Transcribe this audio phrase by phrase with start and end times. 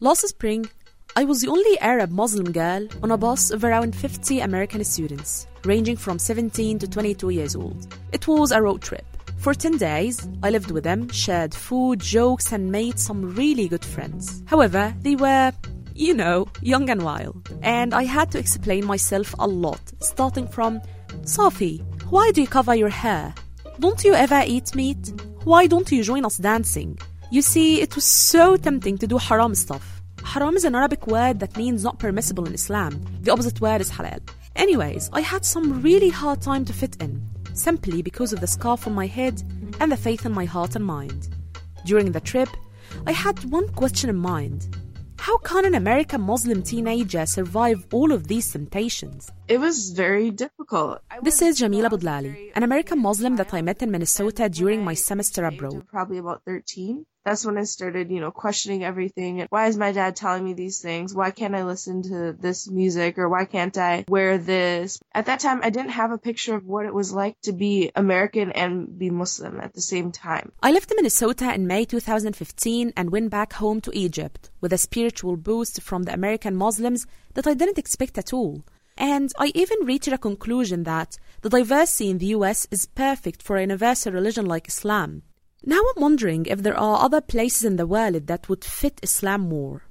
[0.00, 0.64] Last spring,
[1.16, 5.48] I was the only Arab Muslim girl on a bus of around 50 American students,
[5.64, 7.88] ranging from 17 to 22 years old.
[8.12, 9.04] It was a road trip.
[9.38, 13.84] For 10 days, I lived with them, shared food, jokes, and made some really good
[13.84, 14.44] friends.
[14.46, 15.50] However, they were,
[15.96, 17.50] you know, young and wild.
[17.62, 20.80] And I had to explain myself a lot, starting from
[21.22, 23.34] Safi, why do you cover your hair?
[23.80, 25.12] Don't you ever eat meat?
[25.42, 27.00] Why don't you join us dancing?
[27.30, 30.00] You see, it was so tempting to do haram stuff.
[30.24, 33.04] Haram is an Arabic word that means not permissible in Islam.
[33.20, 34.20] The opposite word is halal.
[34.56, 37.22] Anyways, I had some really hard time to fit in,
[37.52, 39.42] simply because of the scarf on my head
[39.78, 41.28] and the faith in my heart and mind.
[41.84, 42.48] During the trip,
[43.06, 44.74] I had one question in mind.
[45.18, 49.30] How can an American Muslim teenager survive all of these temptations?
[49.48, 51.00] It was very difficult.
[51.22, 55.44] This is Jamila Budlali, an American Muslim that I met in Minnesota during my semester
[55.44, 55.86] abroad.
[55.88, 57.04] Probably about 13.
[57.24, 59.46] That's when I started, you know, questioning everything.
[59.50, 61.14] Why is my dad telling me these things?
[61.14, 63.18] Why can't I listen to this music?
[63.18, 64.98] Or why can't I wear this?
[65.14, 67.90] At that time, I didn't have a picture of what it was like to be
[67.94, 70.52] American and be Muslim at the same time.
[70.62, 75.36] I left Minnesota in May 2015 and went back home to Egypt with a spiritual
[75.36, 78.64] boost from the American Muslims that I didn't expect at all.
[78.96, 83.56] And I even reached a conclusion that the diversity in the US is perfect for
[83.56, 85.22] a universal religion like Islam.
[85.64, 89.42] Now I'm wondering if there are other places in the world that would fit Islam
[89.42, 89.82] more.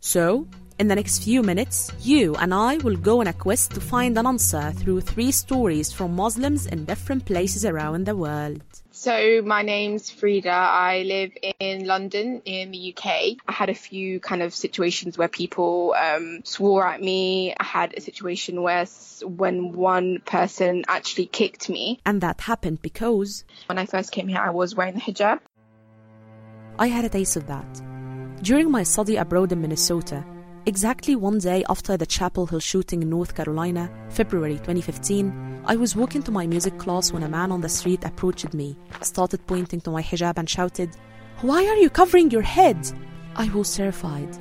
[0.00, 0.48] So,
[0.82, 4.18] in the next few minutes, you and I will go on a quest to find
[4.18, 8.60] an answer through three stories from Muslims in different places around the world.
[8.90, 10.50] So my name's Frida.
[10.50, 13.06] I live in London in the UK.
[13.46, 17.54] I had a few kind of situations where people um, swore at me.
[17.56, 18.84] I had a situation where
[19.22, 22.00] when one person actually kicked me.
[22.04, 25.38] And that happened because When I first came here, I was wearing the hijab.
[26.76, 27.70] I had a taste of that.
[28.42, 30.24] During my study abroad in Minnesota,
[30.66, 35.96] exactly one day after the Chapel Hill shooting in North Carolina, February 2015, I was
[35.96, 39.80] walking to my music class when a man on the street approached me, started pointing
[39.82, 40.90] to my hijab, and shouted,
[41.40, 42.78] Why are you covering your head?
[43.36, 44.36] I was terrified.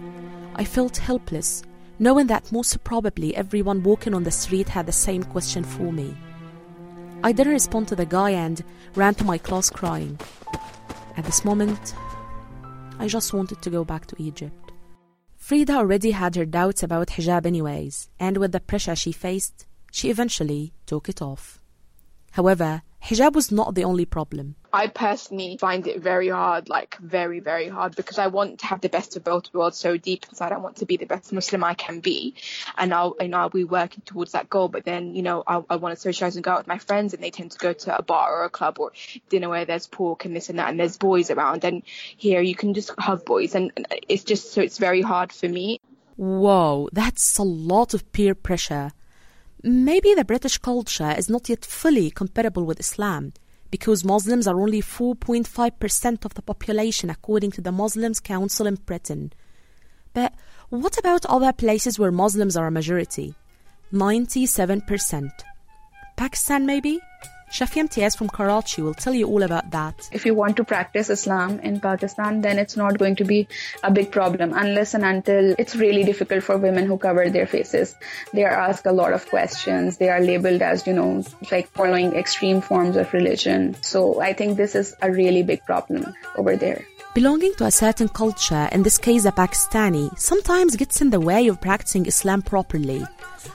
[0.56, 1.64] I felt helpless,
[2.00, 6.16] knowing that most probably everyone walking on the street had the same question for me.
[7.24, 8.64] I didn't respond to the guy and
[8.96, 10.20] ran to my class crying.
[11.18, 11.94] At this moment,
[13.00, 14.71] I just wanted to go back to Egypt.
[15.42, 20.12] Frida already had her doubts about hijab, anyways, and with the pressure she faced, she
[20.12, 21.60] eventually took it off.
[22.34, 24.56] However, hijab was not the only problem.
[24.74, 28.80] I personally find it very hard, like very, very hard, because I want to have
[28.80, 30.54] the best of both worlds so deep inside.
[30.54, 32.36] I want to be the best Muslim I can be,
[32.78, 34.70] and I'll, you know, I'll be working towards that goal.
[34.70, 37.14] But then, you know, I, I want to socialize and go out with my friends,
[37.14, 38.92] and they tend to go to a bar or a club or
[39.30, 41.66] dinner where there's pork and this and that, and there's boys around.
[41.66, 45.34] And here you can just hug boys, and and it's just so it's very hard
[45.34, 45.82] for me.
[46.16, 48.92] Whoa, that's a lot of peer pressure.
[49.64, 53.34] Maybe the British culture is not yet fully compatible with Islam
[53.70, 59.32] because Muslims are only 4.5% of the population according to the Muslims Council in Britain.
[60.14, 60.34] But
[60.70, 63.36] what about other places where Muslims are a majority?
[63.94, 65.30] 97%.
[66.18, 67.00] Pakistan, maybe?
[67.52, 70.10] Shafi Imtiaz from Karachi will tell you all about that.
[70.14, 73.50] if you want to practice Islam in Pakistan, then it's not going to be
[73.84, 77.94] a big problem unless and until it's really difficult for women who cover their faces.
[78.32, 79.98] They are asked a lot of questions.
[79.98, 83.76] They are labeled as, you know, like following extreme forms of religion.
[83.82, 86.86] So I think this is a really big problem over there.
[87.14, 91.50] Belonging to a certain culture, in this case a Pakistani, sometimes gets in the way
[91.50, 93.04] of practicing Islam properly.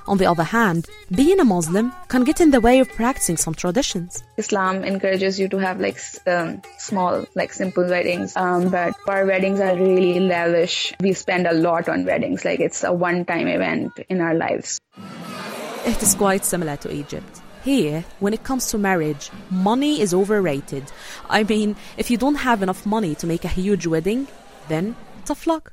[0.07, 3.55] On the other hand, being a Muslim can get in the way of practicing some
[3.55, 4.23] traditions.
[4.37, 8.37] Islam encourages you to have like um, small, like simple weddings.
[8.37, 10.93] Um, but our weddings are really lavish.
[11.01, 12.45] We spend a lot on weddings.
[12.45, 14.79] Like it's a one-time event in our lives.
[15.87, 17.41] It is quite similar to Egypt.
[17.67, 20.85] Here, when it comes to marriage, money is overrated.
[21.29, 24.29] I mean, if you don't have enough money to make a huge wedding,
[24.69, 24.95] then
[25.25, 25.73] tough luck.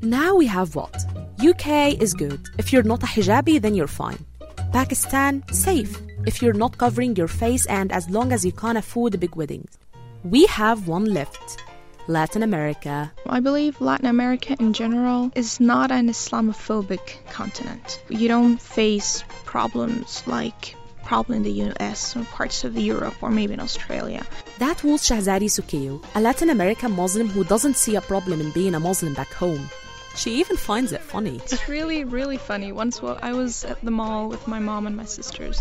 [0.00, 1.04] Now we have what?
[1.38, 2.40] UK is good.
[2.56, 4.24] If you're not a hijabi, then you're fine.
[4.72, 6.00] Pakistan, safe.
[6.24, 9.36] If you're not covering your face and as long as you can't afford a big
[9.36, 9.76] weddings.
[10.24, 11.62] We have one left
[12.08, 13.12] Latin America.
[13.26, 18.02] I believe Latin America in general is not an Islamophobic continent.
[18.08, 23.54] You don't face problems like problem in the US or parts of Europe or maybe
[23.54, 24.24] in Australia.
[24.58, 28.74] That was Shahzadi Sukiyo, a Latin American Muslim who doesn't see a problem in being
[28.74, 29.68] a Muslim back home.
[30.16, 31.36] She even finds it funny.
[31.44, 32.70] It's really, really funny.
[32.70, 35.60] Once wa- I was at the mall with my mom and my sisters,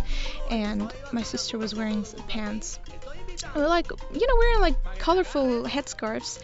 [0.52, 2.78] and my sister was wearing pants,
[3.56, 6.40] like you know wearing like colorful headscarves.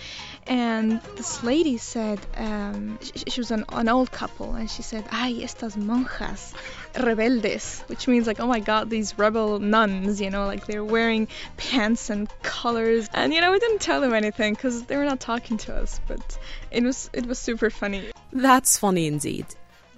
[0.48, 5.06] And this lady said um, she, she, was an, an, old couple and she said
[5.12, 6.54] ay estas monjas
[6.96, 11.28] rebeldes which means like oh my god these rebel nuns you know like they're wearing
[11.58, 13.08] pants and colors.
[13.14, 16.00] And you know we didn't tell them anything because they were not talking to us
[16.08, 16.40] but
[16.72, 18.12] it was it was super funny.
[18.34, 19.46] That's funny indeed.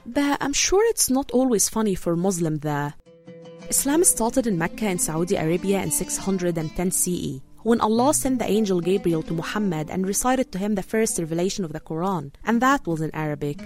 [0.06, 2.96] But i'm sure it's not always funny for muslim there
[3.74, 8.82] islam started in mecca in saudi arabia in 610 ce when Allah sent the angel
[8.82, 12.88] Gabriel to Muhammad and recited to him the first revelation of the Quran, and that
[12.88, 13.60] was in Arabic.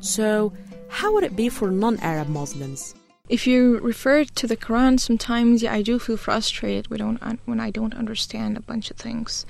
[0.00, 0.52] So,
[0.88, 2.94] how would it be for non Arab Muslims?
[3.28, 7.40] If you refer to the Quran, sometimes yeah, I do feel frustrated when I don't,
[7.46, 9.46] when I don't understand a bunch of things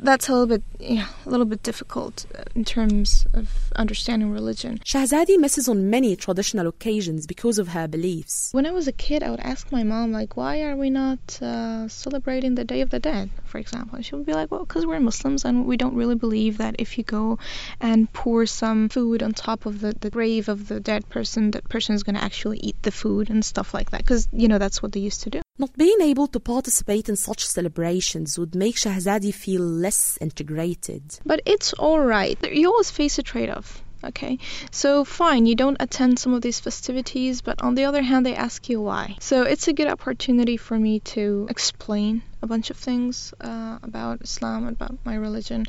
[0.00, 4.78] that's a little bit yeah, a little bit difficult uh, in terms of understanding religion.
[4.84, 8.50] Shahzadi misses on many traditional occasions because of her beliefs.
[8.52, 11.40] When I was a kid, I would ask my mom like, "Why are we not
[11.40, 14.64] uh, celebrating the Day of the Dead?" For example, and she would be like, "Well,
[14.64, 17.38] because we're Muslims and we don't really believe that if you go
[17.80, 21.68] and pour some food on top of the, the grave of the dead person, that
[21.68, 24.58] person is going to actually eat the food and stuff like that." Because you know
[24.58, 25.40] that's what they used to do.
[25.62, 31.20] Not being able to participate in such celebrations would make Shahzadi feel less integrated.
[31.24, 32.36] But it's alright.
[32.52, 33.80] You always face a trade off.
[34.02, 34.40] Okay,
[34.72, 38.34] so fine, you don't attend some of these festivities, but on the other hand, they
[38.34, 39.14] ask you why.
[39.20, 44.22] So it's a good opportunity for me to explain a bunch of things uh, about
[44.22, 45.66] Islam, about my religion.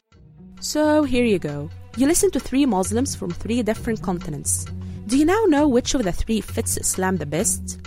[0.60, 1.70] So here you go.
[1.98, 4.66] You listen to three Muslims from three different continents.
[5.06, 7.78] Do you now know which of the three fits Islam the best?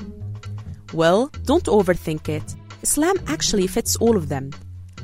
[0.97, 2.55] Well, don't overthink it.
[2.83, 4.51] Islam actually fits all of them.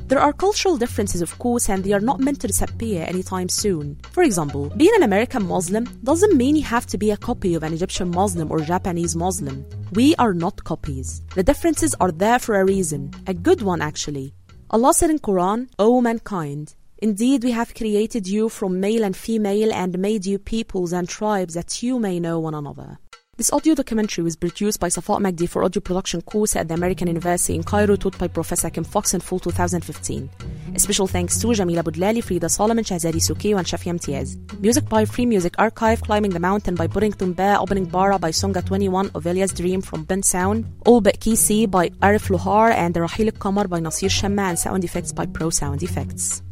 [0.07, 3.99] There are cultural differences, of course, and they are not meant to disappear anytime soon.
[4.11, 7.61] For example, being an American Muslim doesn't mean you have to be a copy of
[7.61, 9.65] an Egyptian Muslim or Japanese Muslim.
[9.91, 11.21] We are not copies.
[11.35, 14.33] The differences are there for a reason, a good one actually.
[14.71, 19.71] Allah said in Quran, O mankind, Indeed, we have created you from male and female
[19.71, 22.97] and made you peoples and tribes that you may know one another.
[23.35, 27.07] This audio documentary was produced by Safat Magdi for audio production course at the American
[27.07, 30.29] University in Cairo, taught by Professor Kim Fox in fall 2015.
[30.75, 34.37] A special thanks to Jamila Budlali, Frida Solomon, Shahzadi Suki, and Shafi Imtiaz.
[34.59, 38.61] Music by Free Music Archive, Climbing the Mountain by Burrington Bear, Opening Bara by Songa
[38.61, 43.79] 21, Ovelia's Dream from Bensound, All But Kisi by Arif Lohar, and Rahil Kamar by
[43.79, 46.43] Nasir Shamma, and sound effects by Pro Sound Effects.